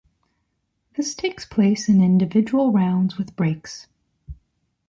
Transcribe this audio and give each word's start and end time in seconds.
This 0.95 1.13
takes 1.13 1.45
place 1.45 1.87
in 1.87 2.01
individual 2.01 2.71
rounds 2.71 3.19
with 3.19 3.35
breaks. 3.35 3.85